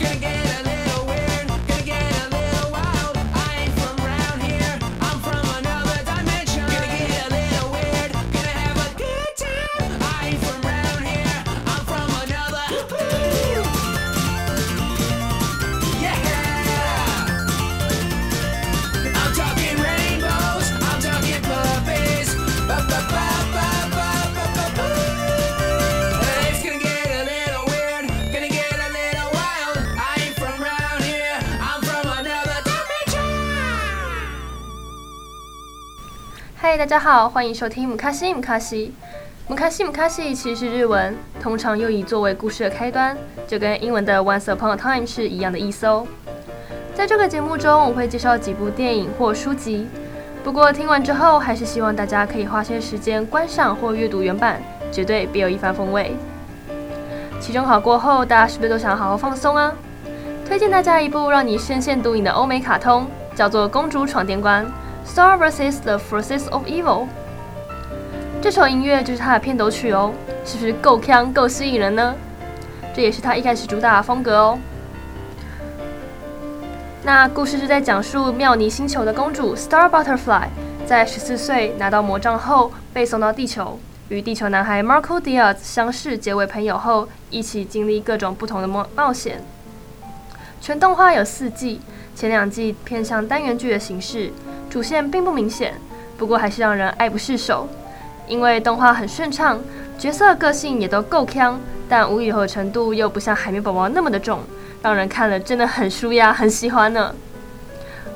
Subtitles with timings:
[0.00, 0.20] Again.
[0.20, 0.49] get
[36.70, 38.94] 嗨，大家好，欢迎收听姆卡西姆卡西。
[39.48, 46.06] 姆卡西姆卡西其实是日文，通常又以作为故事的开端，就跟英文的 Once Upon a Time 是一样的意思哦。
[46.94, 49.88] 在这个节目中，我会介绍几部电影或书籍，
[50.44, 54.62] 不过听完之后，还是希望大家可以花些时间观赏或阅读原版，
[54.92, 56.12] 绝对别有一番风味。
[57.40, 59.72] 期中考过后，大家是不是都想好好放松啊？
[60.46, 64.64] 推荐大家一部让你深陷毒瘾的欧美卡通，叫做《公主闯电关》。
[65.06, 67.06] Star vs the Forces of Evil，
[68.40, 70.12] 这首音乐就是它的片头曲哦，
[70.44, 72.14] 是不是够腔够吸引人呢？
[72.94, 74.58] 这也是它一开始主打的风格哦。
[77.02, 80.48] 那故事是在讲述妙妮星球的公主 Star Butterfly，
[80.86, 83.78] 在十四岁拿到魔杖后，被送到地球，
[84.10, 89.42] 与地球男孩 Marco Diaz 相识结为朋友后，一起经历各种不同的冒冒险。
[90.60, 91.80] 全动画有四季，
[92.14, 94.30] 前两季偏向单元剧的形式。
[94.70, 95.74] 主线并不明显，
[96.16, 97.68] 不过还是让人爱不释手。
[98.28, 99.60] 因为动画很顺畅，
[99.98, 101.56] 角色个性也都够锵，
[101.88, 104.38] 但无语和程度又不像海绵宝宝那么的重，
[104.80, 107.12] 让人看了真的很舒压，很喜欢呢。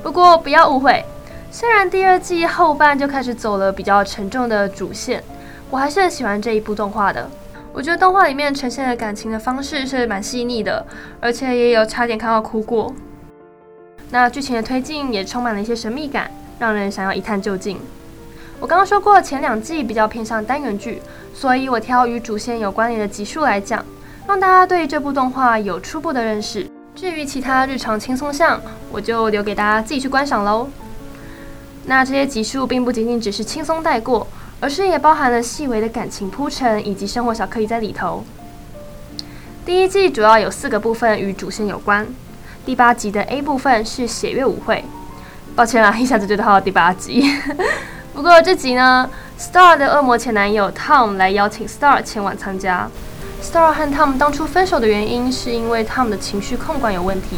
[0.01, 1.03] 不过不要误会，
[1.51, 5.21] 虽然第二季后半就开始走了比较沉重的主线，
[5.69, 7.29] 我还是很喜欢这一部动画的。
[7.73, 10.85] 我觉得动画里面呈现的感情的方式是蛮细腻的，
[11.19, 12.93] 而且也有差点看到哭过。
[14.11, 16.31] 那剧情的推进也充满了一些神秘感。
[16.59, 17.79] 让人想要一探究竟。
[18.59, 21.01] 我刚刚说过，前两季比较偏向单元剧，
[21.33, 23.83] 所以我挑与主线有关联的集数来讲，
[24.27, 26.65] 让大家对这部动画有初步的认识。
[26.95, 30.69] 至于其他日常轻松项，我就留给大家自己去观赏喽。
[31.85, 34.25] 那这些集数并不仅仅只是轻松带过，
[34.61, 38.23] 而是也包含了细微的感情铺陈以及生活小刻意在里头。
[39.65, 42.07] 第一季主要有四个部分与主线有关，
[42.65, 44.85] 第八集的 A 部分是血月舞会。
[45.55, 47.33] 抱歉啦，一下子就到了第八集。
[48.13, 52.89] 不过这集呢，Star 的恶魔前男友 Tom 来邀请 Star 前往参加。
[53.41, 57.37] Star 和 Tom 当初分手的原因是因为 Tom 的情绪控管有问题。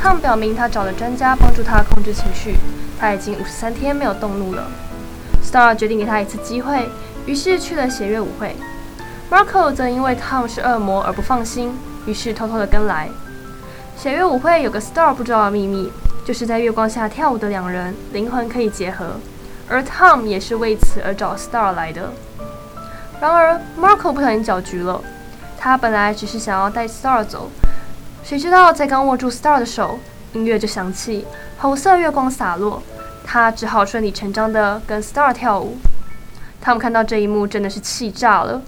[0.00, 2.58] Tom 表明他找了专家帮助他控制情绪，
[3.00, 4.70] 他已经五十三天没有动怒了。
[5.44, 6.88] Star 决定给他一次机会，
[7.26, 8.54] 于是去了血月舞会。
[9.28, 11.76] Marco 则因为 Tom 是恶魔而不放心，
[12.06, 13.08] 于是偷偷的跟来。
[13.96, 15.90] 血月舞会有个 Star 不知道的秘密。
[16.24, 19.16] 就是在月光下跳舞的两人灵魂可以结合，
[19.68, 22.12] 而 Tom 也是为此而找 Star 来的。
[23.20, 25.00] 然而 Marco 不小心搅局了，
[25.58, 27.50] 他本来只是想要带 Star 走，
[28.22, 29.98] 谁知道在刚握住 Star 的手，
[30.32, 31.26] 音乐就响起，
[31.58, 32.82] 红色月光洒落，
[33.24, 35.76] 他只好顺理成章地跟 Star 跳舞。
[36.64, 38.62] Tom 看到这一幕真的是气炸了，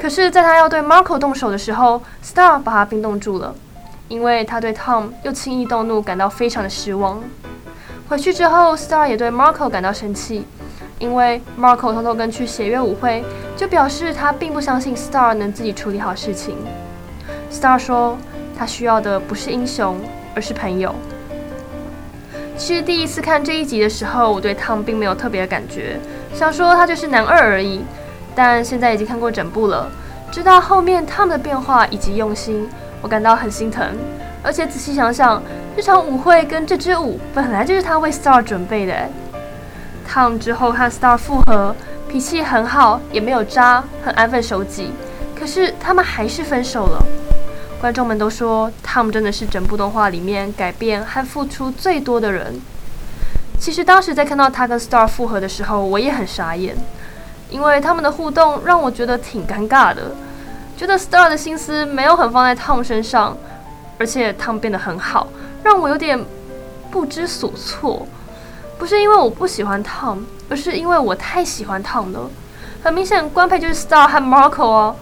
[0.00, 3.54] 可是，在他要对 Marco 动手的时候，Star 把他冰冻住了。
[4.08, 7.22] 因为他对 Tom 又轻易动怒感到非常的失望。
[8.08, 10.46] 回去之后，Star 也对 Marco 感到生气，
[10.98, 13.24] 因为 Marco 偷偷跟去血月舞会，
[13.56, 16.56] 就表示他并不相信 Star 能自己处理好事情。
[17.50, 18.16] Star 说，
[18.56, 19.98] 他需要的不是英雄，
[20.34, 20.94] 而是朋友。
[22.56, 25.98] 其实第一次看这一集的时候，我对 Tom 并没有特别的感觉，
[26.32, 27.80] 想说他就是男二而已。
[28.34, 29.90] 但现在已经看过整部了，
[30.30, 32.68] 知道后面 Tom 的变化以及用心。
[33.02, 33.96] 我感到很心疼，
[34.42, 35.42] 而且仔细想想，
[35.76, 38.94] 这场舞会跟这支舞本来就是他为 Star 准备的。
[40.08, 41.74] Tom 之后和 Star 复合，
[42.08, 44.92] 脾气很好，也没有渣，很安分守己。
[45.38, 47.04] 可是他们还是分手了。
[47.80, 52.58] 观众们都说，Tom 真的是整部动画里面改变和付出最多的人。
[53.58, 56.74] 其实当时在看到他跟 Star 复合的时候，我也很傻眼，
[57.50, 60.12] 因为他们的互动让我觉得挺尴尬的。
[60.76, 63.36] 觉得 Star 的心思没有很放在 Tom 身上，
[63.98, 65.28] 而且 Tom 变得很好，
[65.62, 66.22] 让我有点
[66.90, 68.06] 不知所措。
[68.78, 70.18] 不是因为我不喜欢 Tom，
[70.50, 72.30] 而是因为我太喜欢 Tom 了。
[72.82, 74.96] 很明显，官配就是 Star 和 Marco 哦。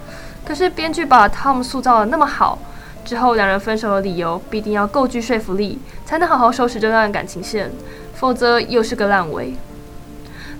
[0.47, 2.59] 可是编剧把 Tom 塑造得那么好，
[3.05, 7.73] 之后两人分手的理由必定要够具说服力，才能好好收拾这段感情线，
[8.15, 9.57] 否则又是个烂尾。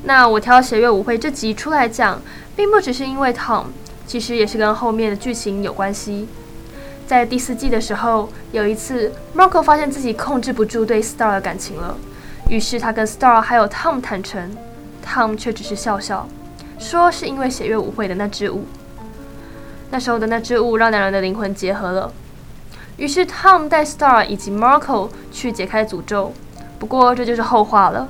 [0.03, 2.21] 那我挑血月舞会这集出来讲，
[2.57, 3.67] 并不只是因为 Tom。
[4.07, 6.29] 其实也是跟后面的剧情有关系。
[7.07, 11.97] 在第四季的时候，有一次，Marco 发现自己控制不住对 Star 的感情了，
[12.49, 14.57] 于是他跟 Star 还有 Tom 坦诚
[15.05, 16.27] ，Tom 却只是笑笑，
[16.79, 18.65] 说是因为血月舞会的那支舞。
[19.91, 22.13] 那时候的那支舞让两人的灵魂结合了，
[22.97, 26.33] 于是 Tom 带 Star 以及 Marco 去解开诅咒。
[26.79, 28.09] 不过这就是后话了。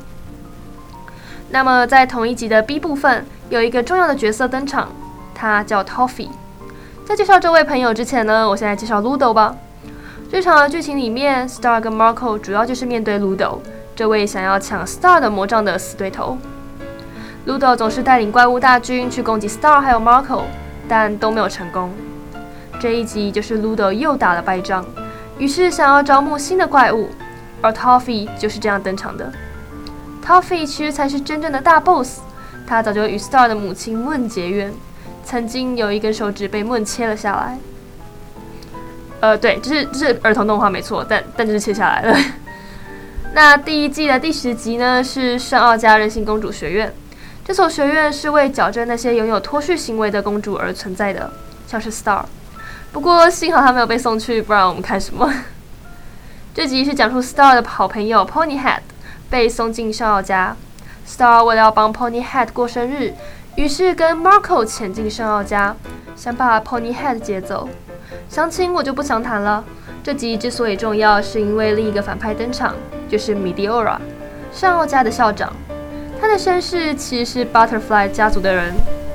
[1.50, 4.88] 那么在同一集的 B 部分，有一个重要的角色登场，
[5.44, 6.30] 他叫 Toffee。
[7.04, 9.54] 在介绍这位朋友之前呢，我先来介绍 Ludo 吧。
[10.30, 13.58] 这场的剧情里面，Star 跟 Marco 主要就是面对 Ludo
[13.94, 16.38] 这位想要抢 Star 的魔杖的死对头。
[17.46, 20.44] Ludo 总是带领怪物大军去攻击 Star 还有 Marco，
[20.88, 21.92] 但都没有成功。
[22.80, 24.82] 这一集就是 Ludo 又打了败仗，
[25.36, 27.10] 于是想要招募新的怪物，
[27.60, 29.30] 而 Toffee 就是这样登场的。
[30.26, 32.20] Toffee 其实才是真正的大 boss，
[32.66, 34.72] 他早就与 Star 的母亲问结怨。
[35.24, 37.58] 曾经有一根手指被梦切了下来，
[39.20, 42.16] 呃，对，这是这是儿童动画没错，但但就是切下来了。
[43.34, 46.92] 那第一季的第十集呢，是圣奥加任性公主学院，
[47.44, 51.32] 这所学院是为矫正那些拥有脱序行为的公主而存在的，
[51.66, 52.24] 像是 Star。
[52.92, 55.32] 不过幸好她没有被送去，不然我们看什么？
[56.54, 58.80] 这集是讲述 Star 的好朋友 Ponyhead
[59.28, 60.56] 被送进圣奥加
[61.08, 63.14] ，Star 为了要帮 Ponyhead 过生日。
[63.56, 65.74] 于是跟 Marco 潜进圣奥加，
[66.16, 67.68] 想把 Ponyhead 接走。
[68.28, 69.64] 详情我就不详谈了。
[70.02, 72.74] 这集之所以重要，是因为另一个反派登场，
[73.08, 73.96] 就是 Meteora，
[74.52, 75.52] 圣奥家的校长。
[76.20, 78.74] 他的身世其实是 Butterfly 家族的人。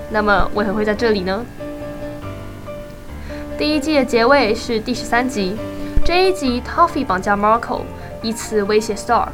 [0.09, 1.45] 那么为何会在这里呢？
[3.57, 5.57] 第一季的结尾是第十三集。
[6.05, 7.81] 这一集 Toffee 绑架 Marco，
[8.21, 9.27] 以此威胁 Star。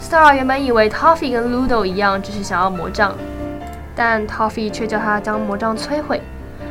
[0.00, 3.14] Star 原本以为 Toffee 跟 Ludo 一样，只是想要魔杖。
[3.94, 6.20] 但 Toffee 却叫他将魔杖摧毁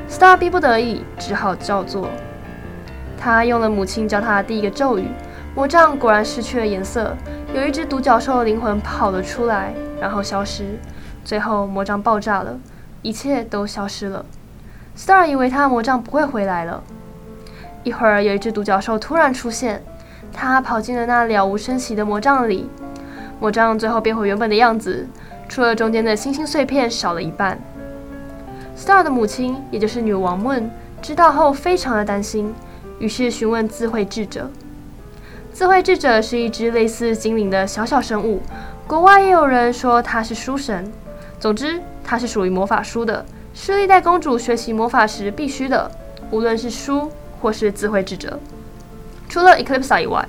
[0.09, 2.09] ，Star 逼不得已只好照做。
[3.17, 5.07] 他用了母亲教他的第一个咒语，
[5.55, 7.15] 魔杖果然失去了颜色，
[7.53, 10.77] 有一只独角兽的灵魂跑了出来，然后消失。
[11.23, 12.59] 最后魔杖爆炸了，
[13.01, 14.25] 一切都消失了。
[14.97, 16.83] Star 以为他的魔杖不会回来了。
[17.83, 19.81] 一会儿，有一只独角兽突然出现，
[20.33, 22.69] 他跑进了那了无声息的魔杖里，
[23.39, 25.07] 魔杖最后变回原本的样子。
[25.53, 27.59] 除了中间的星星碎片少了一半
[28.75, 32.51] ，Star 的母亲，也就是女王们知道后非常的担心，
[32.97, 34.49] 于是询问智慧智者。
[35.53, 38.41] 智慧智者是一只类似精灵的小小生物，
[38.87, 40.91] 国外也有人说它是书神。
[41.39, 43.23] 总之，它是属于魔法书的，
[43.53, 45.91] 是历代公主学习魔法时必须的，
[46.31, 47.11] 无论是书
[47.43, 48.39] 或是智慧智者。
[49.29, 50.27] 除了 Eclipse 以外，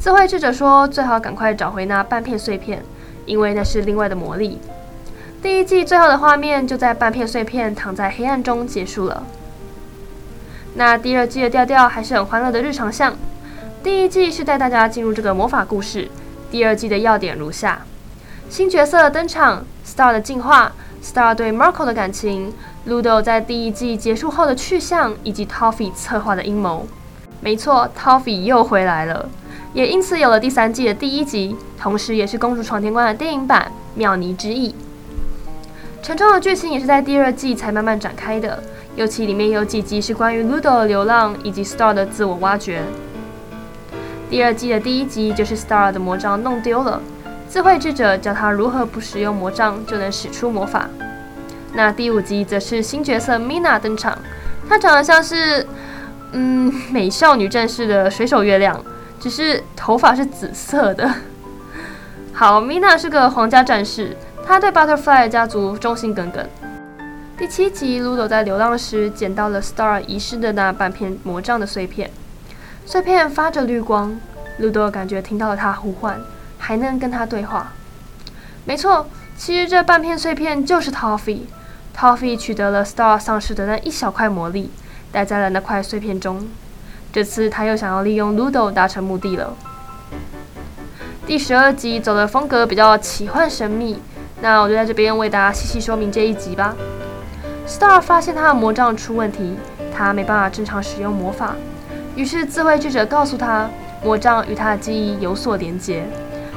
[0.00, 2.82] 智慧智者说最好赶快找回那半片碎片。
[3.26, 4.58] 因为那是另外的魔力。
[5.42, 9.24] 第一季最后的画面就在半片碎片躺在黑暗中结束了。
[10.74, 13.14] 那第二季的调调还是很欢乐的日常向。
[13.82, 16.08] 第一季是带大家进入这个魔法故事，
[16.50, 17.82] 第二季的要点如下：
[18.48, 20.72] 新角色登场，Star 的进化
[21.02, 22.54] ，Star 对 Marco 的感情
[22.86, 26.86] ，Ludo 在第一季结束后的去向，以及 Toffee 策划的阴谋。
[27.40, 29.28] 没错，Toffee 又回来了。
[29.74, 34.70] 也因此有了第三季的第一集，同时也是《公主闯天关》的电影版《妙妮之翼》。
[36.02, 38.62] 沉重的剧情也是在第二季才慢慢展开的，
[38.96, 42.82] 尤其里面有几集是关于 Ludo 的流浪以及 Star 的自我挖掘。
[44.28, 47.00] 第二季的第一集就是 Star 的魔杖弄丢了，
[47.48, 50.90] 智慧智者教他如何不使用魔杖就能使出魔法。
[51.72, 54.18] 那第五集则是新角色 Mina 登场，
[54.68, 55.66] 她长得像是
[56.32, 58.78] 嗯美少女战士的水手月亮。
[59.22, 61.08] 只是头发是紫色的。
[62.34, 66.44] 好，Mina 是个皇家战士，她对 Butterfly 家族忠心耿耿。
[67.38, 72.10] 第七集，Ludo 在流浪时捡到了 Star 遗失的那半片魔杖的碎片，
[72.84, 74.18] 碎片发着绿光
[74.60, 76.20] ，Ludo 感觉听到了他呼唤，
[76.58, 77.72] 还能跟他对话。
[78.64, 81.42] 没错，其实这半片碎片就是 Toffee。
[81.96, 84.72] Toffee 取得了 Star 丧失的那一小块魔力，
[85.12, 86.48] 待在了那块碎片中。
[87.12, 89.54] 这次他又想要利用 Ludo 达成目的了。
[91.26, 94.00] 第十二集走的风格比较奇幻神秘，
[94.40, 96.74] 那我就在这边为大家细细说明这一集吧。
[97.68, 99.56] Star 发现他的魔杖出问题，
[99.94, 101.54] 他没办法正常使用魔法，
[102.16, 103.68] 于是智慧智者告诉他，
[104.02, 106.04] 魔杖与他的记忆有所连结，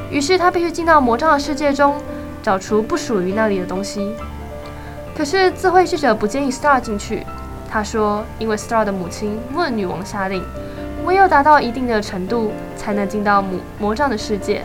[0.09, 2.01] 于是他必须进到魔杖的世界中，
[2.41, 4.15] 找出不属于那里的东西。
[5.15, 7.25] 可是智慧智者不建议 Star 进去。
[7.75, 10.41] 他说：“因为 Star 的母亲问女王下令，
[11.03, 14.63] 唯有达到一定的程度，才能进到魔魔杖的世界。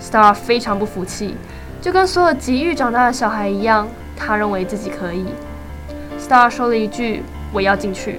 [0.00, 1.36] ”Star 非常不服气，
[1.82, 3.86] 就跟所有急于长大的小孩一样，
[4.16, 5.26] 他认为自己可以。
[6.18, 7.22] Star 说了一句
[7.52, 8.18] ：“我要进去。”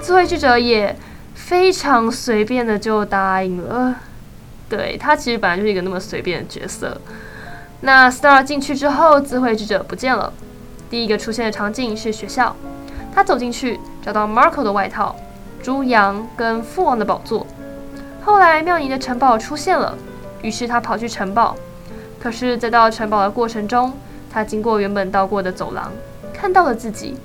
[0.00, 0.96] 智慧智者也
[1.34, 3.94] 非常随便的就答应了。
[4.70, 6.98] 对，他其实本来就是一个那么随便的角色。
[7.82, 10.32] 那 Star 进去之后，智慧智者不见了。
[10.88, 12.56] 第一个出现的场景是学校，
[13.14, 15.14] 他走进去找到 Marco 的外套、
[15.62, 17.46] 猪羊跟父王的宝座。
[18.24, 19.96] 后来妙妮的城堡出现了，
[20.42, 21.56] 于是他跑去城堡。
[22.20, 23.92] 可是，在到城堡的过程中，
[24.30, 25.92] 他经过原本到过的走廊，
[26.32, 27.16] 看到了自己。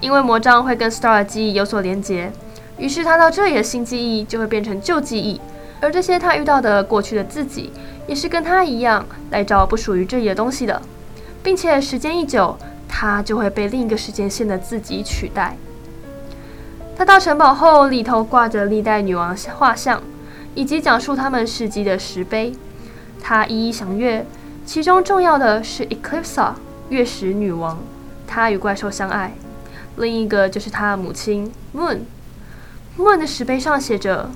[0.00, 2.30] 因为魔杖会跟 Star 的记忆有所连结，
[2.78, 5.40] 于是他到这里的新记忆就会变成旧记忆，
[5.80, 7.72] 而这些他遇到的过去的自己，
[8.06, 10.80] 也是跟他一样来找不属于这里的东西的，
[11.42, 12.56] 并且时间一久，
[12.96, 15.56] 他就会被另一个时间线的自己取代。
[16.96, 20.00] 他到城堡后，里头挂着历代女王画像，
[20.54, 22.52] 以及讲述他们事迹的石碑，
[23.20, 24.24] 他一一详阅。
[24.64, 26.52] 其中重要的是 Eclipsa
[26.88, 27.78] 月食女王，
[28.28, 29.34] 她与怪兽相爱。
[29.96, 31.98] 另一个就是她的母亲 Moon。
[32.96, 34.30] Moon 的石碑上写着：“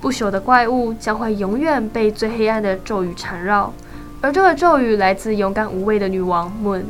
[0.00, 3.72] 不朽的怪物将会永远被最黑暗的咒语缠绕，
[4.20, 6.84] 而这个咒语来自勇敢无畏的女王 Moon。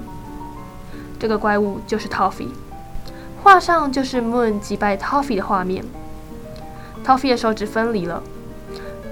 [1.22, 2.48] 这个怪物就是 Toffee。
[3.44, 5.84] 画上就是 Moon 击败 Toffee 的画面。
[7.06, 8.20] Toffee 的手指分离了。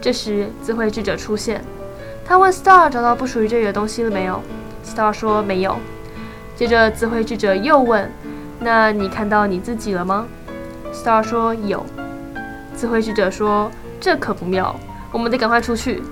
[0.00, 1.62] 这时，智慧智者出现。
[2.26, 4.42] 他问 Star 找到不属于这里的东西了没有
[4.84, 5.76] ？Star 说没有。
[6.56, 8.10] 接着智慧智者又问
[8.58, 10.26] ：“那你看到你自己了吗
[10.92, 11.86] ？”Star 说有。
[12.76, 14.74] 智慧智者说：“这可不妙，
[15.12, 16.02] 我们得赶快出去。”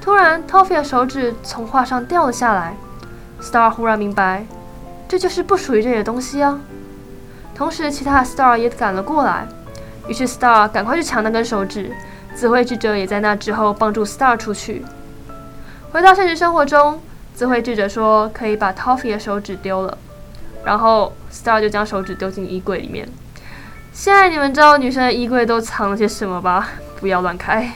[0.00, 2.74] 突然，Toffee 的手指从画上掉了下来。
[3.42, 4.46] Star 忽然明白，
[5.08, 6.60] 这就是不属于这里的东西啊。
[7.54, 9.48] 同时，其他的 Star 也赶了过来。
[10.06, 11.90] 于是 Star 赶快去抢那根手指。
[12.36, 14.84] 智慧智者也在那之后帮助 Star 出去。
[15.90, 17.00] 回到现实生活中，
[17.34, 19.98] 智慧智者说可以把 Toffee 的手指丢了，
[20.64, 23.08] 然后 Star 就将手指丢进衣柜里面。
[23.92, 26.68] 现在你们知道女生的衣柜都藏了些什么吧？
[27.00, 27.72] 不要乱开。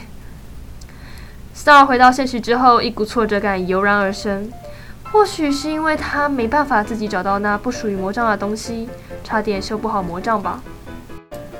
[1.53, 4.49] Star 回到现实之后，一股挫折感油然而生，
[5.13, 8.89] 或许是因为他没办法自己找到那不属于魔杖的东西，
[9.23, 10.59] 差点修不好魔杖吧。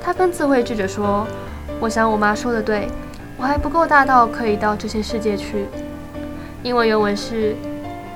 [0.02, 1.24] 他跟智慧智者说
[1.78, 2.88] ：“我想我妈说的对，
[3.38, 5.66] 我还不够大到可以到这些世界去。”
[6.64, 7.54] 英文原文是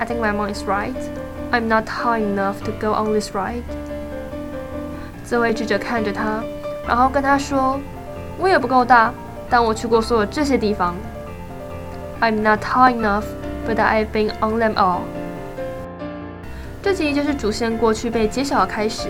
[0.01, 0.93] ：I think my mom is right.
[1.53, 3.63] I'm not tall enough to go on this ride.
[5.25, 6.43] 智慧智者看着他，
[6.85, 7.79] 然后跟他说
[8.39, 9.15] ：“我也不够大，
[9.49, 10.97] 但我去过所有这些地方。
[12.21, 13.25] I'm not tall enough,
[13.69, 15.03] but I've been on them all.”
[16.83, 19.09] 这集就是主线过去被揭晓的开始，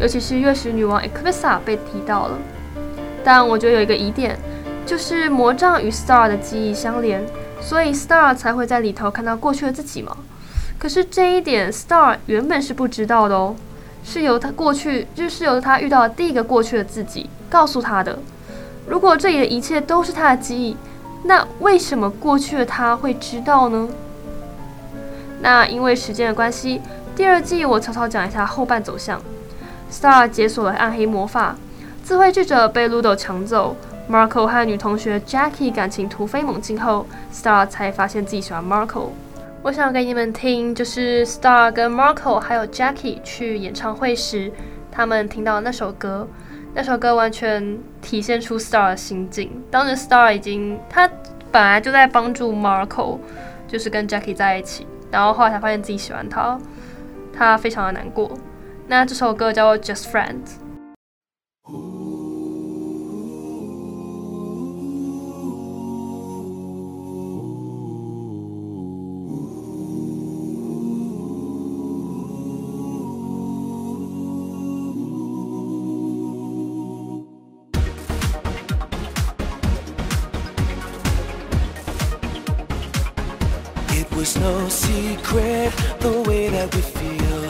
[0.00, 2.38] 尤其是月食女王 Eclipsa 被提到了。
[3.24, 4.38] 但我觉得有一个疑点，
[4.86, 7.24] 就是魔杖与 Star 的记忆相连。
[7.62, 10.16] 所以 Star 才会在里头看到过去的自己嘛？
[10.78, 13.54] 可是这一点 Star 原本是不知道的哦，
[14.02, 18.18] 是由他过去，就是由他遇到的第一个过去的自己告诉他的。
[18.86, 20.74] 如果这里的一切都是他的记忆，
[21.24, 23.88] 那为什么过去的他会知道呢？
[25.40, 26.80] 那因为时间的关系，
[27.16, 29.20] 第二季我草草讲一下后半走向。
[29.90, 31.56] Star 解锁了暗黑魔法，
[32.04, 33.76] 智慧智者被 Ludo 抢走。
[34.08, 39.10] Marco 和女同学 Jackie 感情突飞猛进后，Star 才发现自己喜欢 Marco。
[39.62, 44.52] 我想给你们听，就是 Star 跟 Marco 还有 Jackie 去演唱会时，
[44.90, 46.26] 他们听到那首歌。
[46.74, 49.62] 那首歌完全体现出 Star 的心境。
[49.70, 51.08] 当时 Star 已经，他
[51.50, 53.18] 本来就在帮助 Marco，
[53.68, 56.58] 就是跟 Jackie 在一起，然后后来才发现自己喜欢他，
[57.32, 58.30] 他非常的难过。
[58.86, 60.58] 那这首歌叫做 Just Friends。
[84.40, 85.70] no secret
[86.00, 87.44] the way that we feel.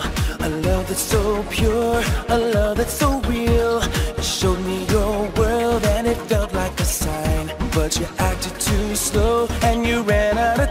[0.47, 3.81] A love that's so pure, a love that's so real.
[4.17, 7.47] You showed me your world and it felt like a sign.
[7.73, 10.70] But you acted too slow and you ran out of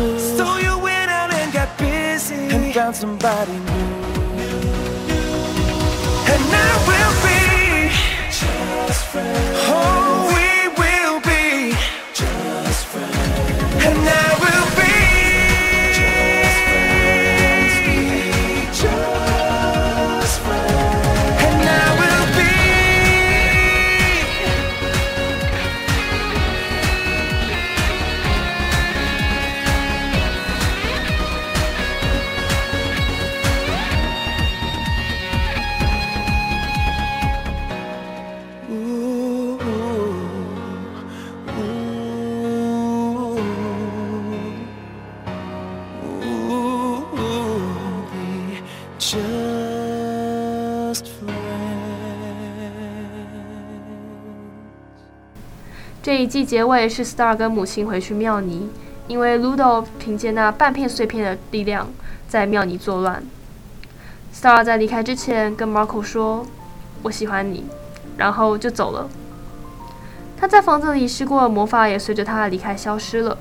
[0.00, 3.69] So you went out and got busy and found somebody new.
[56.10, 58.68] 这一季结尾是 Star 跟母亲回去妙尼，
[59.06, 61.86] 因为 Ludo 凭借那半片碎片的力量
[62.26, 63.22] 在妙妮作乱。
[64.34, 66.44] Star 在离开之前跟 Marco 说
[67.04, 67.64] ：“我喜欢你”，
[68.18, 69.08] 然后就走了。
[70.36, 73.38] 他在房子里试过的魔法也随着他的离开消失了。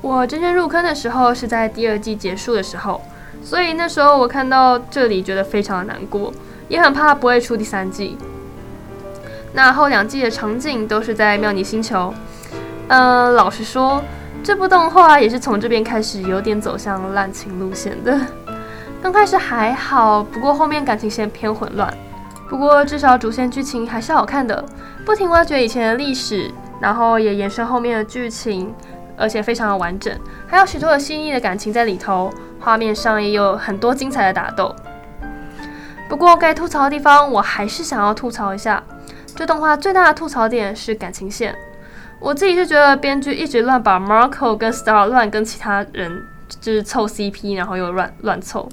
[0.00, 3.00] 我真正入坑的时候是在第二季结束的时候，
[3.44, 6.34] 所以那时候我看到这里觉得非常的难过，
[6.66, 8.18] 也很怕不会出第三季。
[9.54, 12.12] 那后两季的场景都是在妙妮星球。
[12.88, 14.02] 嗯、老实说，
[14.42, 18.20] 这部动画也是从这边开始有点走向滥情路线的。
[19.00, 21.92] 刚开始还好，不过后面感情线偏混乱。
[22.48, 24.62] 不过至少主线剧情还是好看的，
[25.06, 28.74] 不停挖掘以前的历史，然后也延伸后面的剧情，
[29.16, 30.12] 而且非常的完整，
[30.46, 32.30] 还有许多的细腻的感情在里头。
[32.60, 34.74] 画面上也有很多精彩的打斗。
[36.08, 38.82] 不过该吐槽的地方，我还是想要吐槽一下。
[39.36, 41.54] 这动画最大的吐槽点是感情线，
[42.20, 46.24] 我自己是觉得编剧一直乱把 Marco 跟 Star 乱跟其他人
[46.60, 48.68] 就是凑 CP，然后又乱乱凑。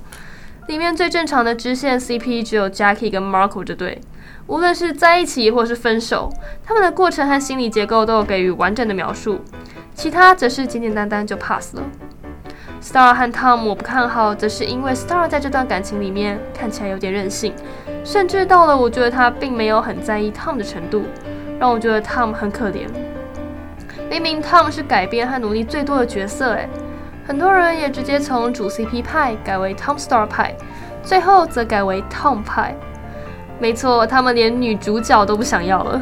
[0.68, 4.00] 里面最正常的支线 CP 只有 Jackie 跟 Marco 这对，
[4.46, 6.32] 无论是在一起或是分手，
[6.64, 9.42] 他们的过程和心理结构都有给予完整的描述，
[9.96, 11.82] 其他则是简简单单就 pass 了。
[12.82, 17.54] Star 和 Tom 我不看好，则是因为 Star 在这段感情里面看起来有点任性。
[18.04, 21.06] 甚至到了我觉得他并没有很在意 Tom 的程度，
[21.60, 22.88] 让我觉得 Tom 很可怜。
[24.10, 26.68] 明明 Tom 是改编和努力最多的角色，诶，
[27.26, 30.56] 很多人也直接从主 CP 派改为 Tom Star 派，
[31.04, 32.76] 最后则改为 Tom 派。
[33.60, 36.02] 没错，他们连女主角都不想要了。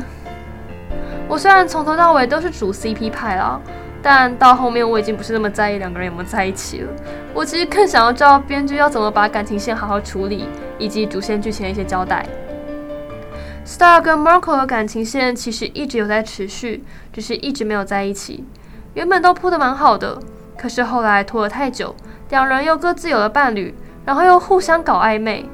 [1.27, 3.59] 我虽然从头到尾都是主 CP 派啦。
[4.01, 6.89] 但到后面我已经不是那么在意两个人有没有在一起了，
[7.33, 10.47] 我其实更想要知道编剧要怎么把感情线好好处理，
[10.79, 12.25] 以及主线剧情的一些交代。
[13.63, 18.43] Star 跟 Marco 的感情线其实一直有在持续，只是一直没有在一起。
[18.95, 20.17] 原本都铺得蛮好的，
[20.57, 21.95] 可是后来拖了太久，
[22.29, 25.45] 两人又各自有了伴侣，然后又互相搞暧昧，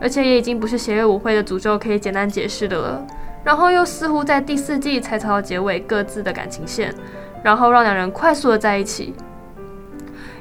[0.00, 3.04] 而且也已经不是邪月舞会的诅咒可以简单解释的了。
[3.42, 6.94] 然后又似乎在第四季才草到结尾各自的感情线。
[7.42, 9.14] 然后让两人快速的在一起。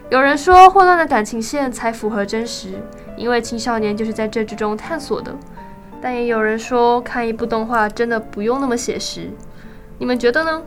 [0.09, 2.73] 有人说混乱的感情线才符合真实，
[3.19, 5.35] 因为青少年就是在这之中探索的。
[6.01, 9.29] 但也有人说看一部动画真的不用那么写实。
[9.99, 10.61] 你们觉得呢？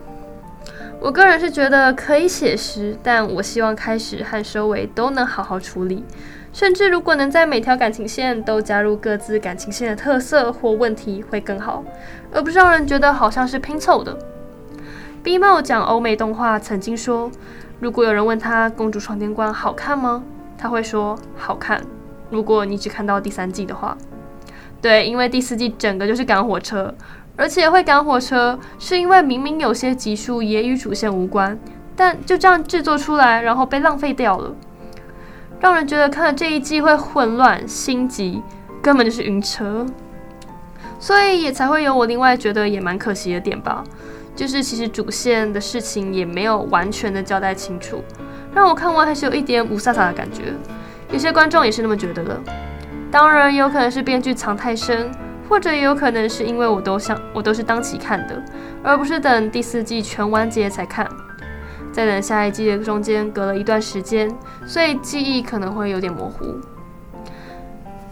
[1.01, 6.05] 我个人是觉得可以写实，但我希望开始和收尾都能好好处理。
[6.53, 11.83] 甚至如果能在每条感情线都加入各自感情线的特色或问题会更好，
[12.31, 14.15] 而不是让人觉得好像是拼凑的。
[15.23, 17.31] Bmo 讲欧美动画曾经说，
[17.79, 20.23] 如果有人问他《公主闯天关》好看吗？
[20.55, 21.81] 他会说好看。
[22.33, 23.95] 如果你只看到第三季的话，
[24.81, 26.93] 对，因为第四季整个就是赶火车，
[27.37, 31.57] 而且会赶火车是因为明明有些集数也与主线无关，
[31.95, 34.53] 但就这样制作出来，然后被浪费掉了，
[35.59, 38.41] 让人觉得看了这一季会混乱、心急，
[38.81, 39.85] 根本就是晕车。
[40.99, 43.83] 所以也才会有我另外觉得也蛮可惜的点吧。
[44.35, 48.03] 就是其实主线的事情也没有完全的交代清楚，
[48.55, 50.53] 让我看完还是有一点五撒撒的感觉。
[51.13, 52.41] 有些观众也是那么觉得的。
[53.11, 55.11] 当然，有可能是编剧藏太深，
[55.47, 58.41] 或者也有可能是因为我都想我都是当期看的，
[58.81, 61.07] 而不是等第四季全完结才看。
[61.91, 66.59] 在等下一季的中间隔了一段时间，所以记忆可能会有点模糊。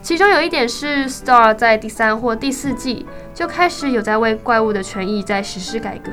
[0.04, 6.12] 其中有一点是，Star 在第三或第四季就开始有在为怪物的权益在实施改革。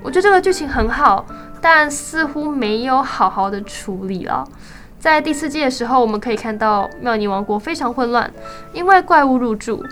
[0.00, 1.26] 我觉得这个剧情很好，
[1.60, 4.46] 但似乎没有好好的处理了。
[5.00, 8.30] 在第四季的时候，我们可以看到妙尼王国非常混乱，
[8.74, 9.82] 因为怪物入住，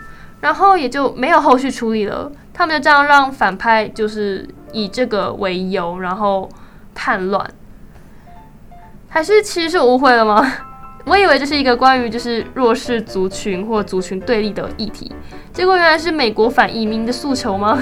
[0.43, 2.31] 然后也就没有后续处理了。
[2.53, 6.47] 他们就这样让反派就是以这个为由，然后
[6.95, 7.51] 叛乱，
[9.09, 10.45] 还是其实是误会了吗？
[11.07, 15.11] 我以为这是一个关于就是弱势族群或族群对立的议题，
[15.55, 17.79] 结果原来是美国反移民的诉求吗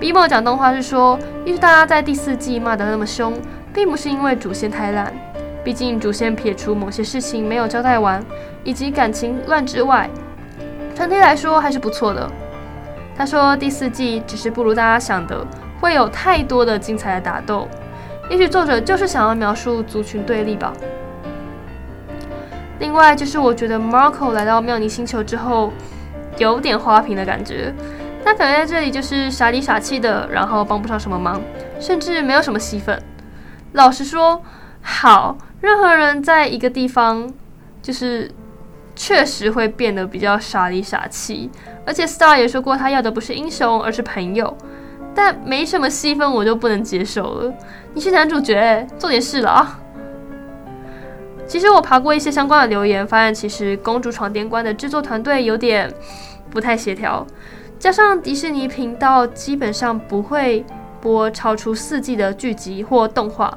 [0.00, 3.32] ？Bmo 讲动画是说，因为大家在第四季骂得那么凶，
[3.72, 5.12] 并不是因为主线太烂，
[5.66, 8.24] 毕竟主线撇除某些事情没有交代完，
[8.62, 10.08] 以及感情乱之外，
[10.94, 12.30] 整体来说还是不错的。
[13.16, 15.44] 他说第四季只是不如大家想的
[15.80, 17.66] 会有太多的精彩的打斗，
[18.30, 20.72] 也许作者就是想要描述族群对立吧。
[22.78, 25.72] 另外就是，我觉得 Marco 来到妙妮星球之后，
[26.38, 27.74] 有点花瓶的感觉。
[28.24, 31.42] 他感觉在这里就是傻里傻气的，然后帮不上什么忙，
[31.80, 33.02] 甚至没有什么戏份。
[33.72, 34.40] 老实说，
[34.80, 37.32] 好，任何人在一个地方，
[37.82, 38.30] 就是
[38.94, 41.50] 确实会变得比较傻里傻气。
[41.86, 44.56] 而且 Star 也说过，他要的不是英雄，而是朋友。
[45.14, 47.54] 但没什么戏份，我就不能接受了。
[47.94, 49.80] 你是男主角，做点事了啊！
[51.46, 55.90] 其实我爬过一些相关的留言，发现其实《公主闯天关》的制作团队有点
[56.50, 57.26] 不太协调，
[57.78, 60.66] 加上迪士尼频道基本上不会
[61.00, 63.56] 播超出四季的剧集或动画，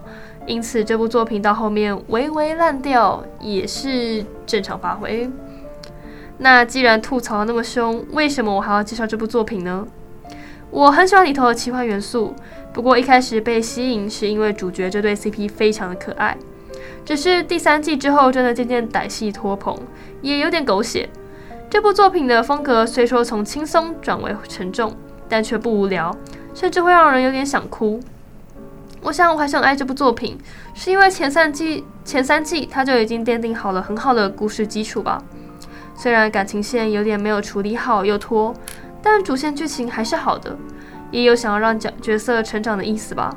[0.50, 5.30] 因此这部作品到后面微微烂掉也是正常发挥。
[6.40, 9.86] 那既然吐槽那么凶，为什么我还要介绍这部作品呢？
[10.72, 12.34] 我很喜欢里头的奇幻元素，
[12.74, 16.36] 不过一开始被吸引是因为主角这对 CP 非常的可爱。
[17.06, 19.78] 只是第三季之后，真的渐渐歹戏拖棚，
[20.24, 21.08] 也有点狗血。
[21.70, 24.92] 这部作品的风格虽说从轻松转为沉重，
[25.28, 26.16] 但却不无聊，
[26.56, 28.00] 甚至会让人有点想哭。
[29.02, 30.38] 我想我还是很爱这部作品，
[30.74, 35.22] 是因为前三季前三季它就已经奠定好了很好的故事基础吧。
[35.96, 38.54] 虽然感情线有点没有处理好又拖，
[39.02, 40.56] 但主线剧情还是好的，
[41.12, 43.34] 也有想要让角角色成长的意思吧。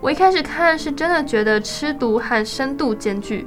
[0.00, 3.46] 我一开始看是真的觉得吃毒和深度兼具，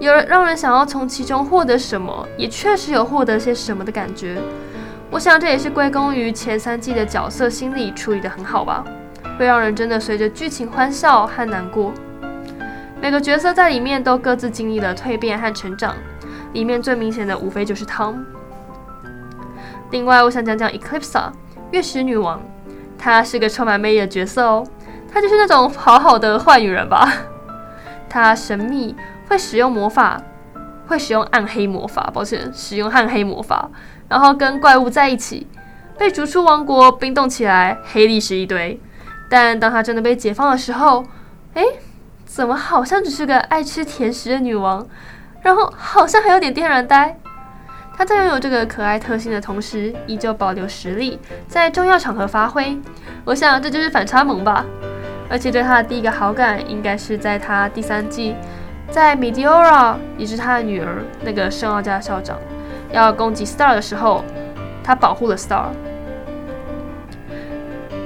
[0.00, 4.36] 有让人想要从其中获得什么，也确实有获得些什么的感觉。
[5.10, 8.84] 我想这也是归功于前三季的角色心理处理得很好吧，
[9.38, 11.92] 会让人真的随着剧情欢笑和难过。
[13.00, 15.94] 每个角色在里面都各自经历了蜕变和成长，
[16.52, 18.24] 里面最明显的无非就是汤。
[19.90, 21.30] 另外，我想讲讲 Eclipsa
[21.70, 22.42] 月食女王，
[22.98, 24.66] 她是个充满魅力的角色哦。
[25.12, 27.12] 她就是那种好好的坏女人吧？
[28.08, 28.96] 她神秘，
[29.28, 30.20] 会使用魔法，
[30.86, 33.70] 会使用暗黑魔法，抱歉，使用暗黑魔法，
[34.08, 35.46] 然后跟怪物在一起，
[35.98, 38.80] 被逐出王国，冰冻起来，黑历史一堆。
[39.28, 41.04] 但当她真的被解放的时候，
[41.54, 41.64] 诶，
[42.24, 44.86] 怎么好像只是个爱吃甜食的女王？
[45.42, 47.16] 然后好像还有点天然呆。
[47.96, 52.78] 她在拥有这个可爱特性的同时，依旧保留实力，在重要场合发挥。
[53.24, 54.64] 我想这就是反差萌吧。
[55.28, 58.36] 而且对他的第一个好感，应该是在他第三季，
[58.90, 62.38] 在 Meteora 也是他的女儿那个圣奥加校长
[62.92, 64.22] 要攻击 Star 的时候，
[64.84, 65.66] 他保护了 Star。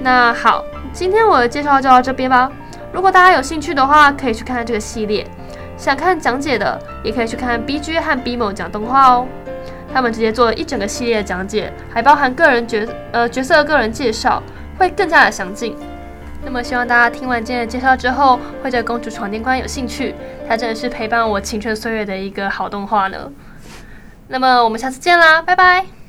[0.02, 2.50] 那好，今天我的介绍就到这边吧。
[2.92, 5.24] 如果大家有兴趣的话，可以去看看这个系列；
[5.76, 9.26] 想看讲解的，也可以去看 BG 和 BMO 讲动画哦。
[9.92, 14.42] 他们直接做了一整个系列的讲解，还包含个人角呃角色的个人介绍，
[14.78, 15.76] 会更加的详尽。
[16.44, 20.14] 那么希望大家听完今天的介绍之后，会对《公主闯天关》有兴趣。
[20.48, 23.30] 它真的是陪伴我青春岁月的一个好动画呢。
[24.28, 25.99] 那么我们下次见啦，拜拜。